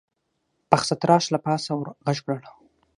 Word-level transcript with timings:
پخڅه 0.69 0.95
تراش 1.01 1.25
له 1.33 1.39
پاسه 1.45 1.71
ور 1.75 1.87
غږ 2.05 2.17
کړل: 2.25 2.45